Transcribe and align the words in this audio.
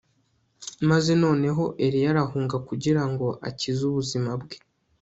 maze 0.89 1.11
noneho 1.23 1.63
Eliya 1.85 2.09
arahunga 2.13 2.55
kugira 2.67 3.03
ngo 3.09 3.27
akize 3.49 3.81
ubuzima 3.91 4.31
bwe 4.41 4.57